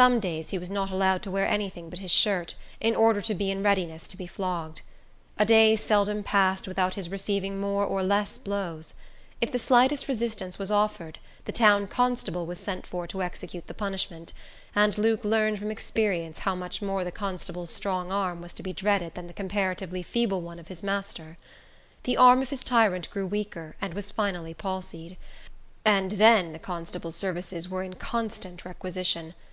Some 0.00 0.18
days 0.18 0.48
he 0.48 0.56
was 0.56 0.70
not 0.70 0.88
allowed 0.90 1.20
to 1.24 1.30
wear 1.30 1.46
any 1.46 1.68
thing 1.68 1.90
but 1.90 1.98
his 1.98 2.12
shirt, 2.12 2.54
in 2.80 2.96
order 2.96 3.20
to 3.20 3.34
be 3.34 3.50
in 3.50 3.62
readiness 3.62 4.08
to 4.08 4.16
be 4.16 4.26
flogged. 4.26 4.80
A 5.38 5.44
day 5.44 5.76
seldom 5.76 6.22
passed 6.22 6.66
without 6.66 6.94
his 6.94 7.10
receiving 7.10 7.60
more 7.60 7.84
or 7.84 8.02
less 8.02 8.38
blows. 8.38 8.94
If 9.42 9.52
the 9.52 9.58
slightest 9.58 10.08
resistance 10.08 10.58
was 10.58 10.70
offered, 10.70 11.18
the 11.44 11.52
town 11.52 11.86
constable 11.86 12.46
was 12.46 12.58
sent 12.58 12.86
for 12.86 13.06
to 13.08 13.20
execute 13.20 13.66
the 13.66 13.74
punishment, 13.74 14.32
and 14.74 14.96
Luke 14.96 15.22
learned 15.22 15.58
from 15.58 15.70
experience 15.72 16.38
how 16.38 16.54
much 16.54 16.80
more 16.80 17.04
the 17.04 17.12
constable's 17.12 17.70
strong 17.70 18.10
arm 18.10 18.40
was 18.40 18.54
to 18.54 18.62
be 18.62 18.72
dreaded 18.72 19.12
than 19.14 19.26
the 19.26 19.34
comparatively 19.34 20.02
feeble 20.02 20.40
one 20.40 20.58
of 20.60 20.68
his 20.68 20.82
master. 20.82 21.36
The 22.04 22.16
arm 22.16 22.40
of 22.40 22.48
his 22.50 22.64
tyrant 22.64 23.10
grew 23.10 23.26
weaker, 23.26 23.76
and 23.82 23.92
was 23.92 24.10
finally 24.12 24.54
palsied; 24.54 25.18
and 25.84 26.12
then 26.12 26.52
the 26.54 26.58
constable's 26.58 27.16
services 27.16 27.68
were 27.68 27.82
in 27.82 27.94
constant 27.96 28.64
requisition. 28.64 29.34